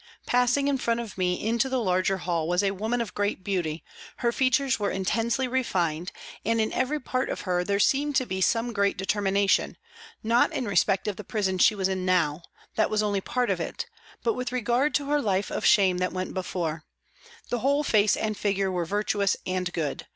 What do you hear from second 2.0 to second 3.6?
hall was a woman of great